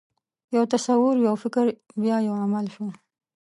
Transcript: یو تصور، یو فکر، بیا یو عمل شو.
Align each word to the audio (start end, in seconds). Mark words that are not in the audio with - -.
یو 0.55 0.63
تصور، 0.73 1.15
یو 1.25 1.35
فکر، 1.43 1.65
بیا 2.01 2.17
یو 2.27 2.35
عمل 2.45 2.65
شو. 2.75 2.85